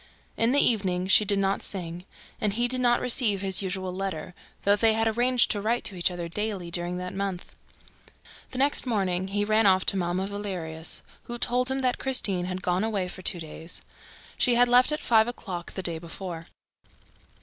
[0.35, 2.05] In the evening, she did not sing;
[2.41, 5.95] and he did not receive his usual letter, though they had arranged to write to
[5.95, 7.53] each other daily during that month.
[8.49, 12.63] The next morning, he ran off to Mamma Valerius, who told him that Christine had
[12.63, 13.83] gone away for two days.
[14.39, 16.47] She had left at five o'clock the day before.